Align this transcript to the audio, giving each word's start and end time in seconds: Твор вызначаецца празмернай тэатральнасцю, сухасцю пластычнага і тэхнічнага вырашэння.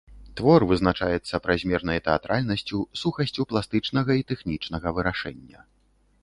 Твор 0.39 0.61
вызначаецца 0.69 1.39
празмернай 1.47 1.99
тэатральнасцю, 2.07 2.79
сухасцю 3.03 3.45
пластычнага 3.53 4.11
і 4.23 4.27
тэхнічнага 4.33 4.87
вырашэння. 4.99 5.59